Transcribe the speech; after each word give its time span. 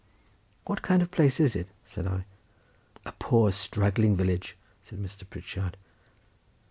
"What 0.65 0.81
kind 0.81 1.03
of 1.03 1.11
place 1.11 1.39
is 1.39 1.55
it?" 1.55 1.67
said 1.85 2.07
I. 2.07 2.25
"A 3.05 3.11
poor 3.19 3.51
straggling 3.51 4.17
village," 4.17 4.57
said 4.81 4.97
Mr. 4.97 5.29
Pritchard. 5.29 5.77